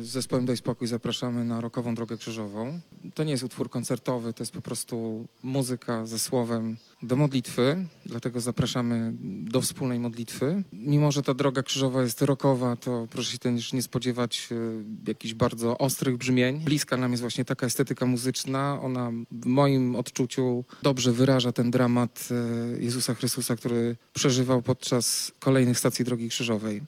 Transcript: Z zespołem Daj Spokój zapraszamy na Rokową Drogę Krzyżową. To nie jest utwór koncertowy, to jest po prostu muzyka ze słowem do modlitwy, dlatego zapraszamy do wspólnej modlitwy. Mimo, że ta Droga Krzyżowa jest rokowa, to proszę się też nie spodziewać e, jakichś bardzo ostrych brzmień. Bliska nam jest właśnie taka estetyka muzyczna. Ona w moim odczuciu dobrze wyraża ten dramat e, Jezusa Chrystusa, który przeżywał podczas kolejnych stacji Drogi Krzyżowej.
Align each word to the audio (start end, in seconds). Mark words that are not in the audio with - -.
Z 0.00 0.08
zespołem 0.08 0.46
Daj 0.46 0.56
Spokój 0.56 0.88
zapraszamy 0.88 1.44
na 1.44 1.60
Rokową 1.60 1.94
Drogę 1.94 2.16
Krzyżową. 2.16 2.80
To 3.14 3.24
nie 3.24 3.30
jest 3.30 3.44
utwór 3.44 3.70
koncertowy, 3.70 4.32
to 4.32 4.42
jest 4.42 4.52
po 4.52 4.60
prostu 4.60 5.26
muzyka 5.42 6.06
ze 6.06 6.18
słowem 6.18 6.76
do 7.02 7.16
modlitwy, 7.16 7.86
dlatego 8.06 8.40
zapraszamy 8.40 9.12
do 9.50 9.60
wspólnej 9.60 9.98
modlitwy. 9.98 10.62
Mimo, 10.72 11.12
że 11.12 11.22
ta 11.22 11.34
Droga 11.34 11.62
Krzyżowa 11.62 12.02
jest 12.02 12.22
rokowa, 12.22 12.76
to 12.76 13.06
proszę 13.10 13.32
się 13.32 13.38
też 13.38 13.72
nie 13.72 13.82
spodziewać 13.82 14.48
e, 14.52 14.54
jakichś 15.08 15.34
bardzo 15.34 15.78
ostrych 15.78 16.16
brzmień. 16.16 16.60
Bliska 16.60 16.96
nam 16.96 17.10
jest 17.10 17.20
właśnie 17.20 17.44
taka 17.44 17.66
estetyka 17.66 18.06
muzyczna. 18.06 18.80
Ona 18.82 19.12
w 19.32 19.46
moim 19.46 19.96
odczuciu 19.96 20.64
dobrze 20.82 21.12
wyraża 21.12 21.52
ten 21.52 21.70
dramat 21.70 22.28
e, 22.30 22.82
Jezusa 22.82 23.14
Chrystusa, 23.14 23.56
który 23.56 23.96
przeżywał 24.12 24.62
podczas 24.62 25.32
kolejnych 25.38 25.78
stacji 25.78 26.04
Drogi 26.04 26.28
Krzyżowej. 26.28 26.82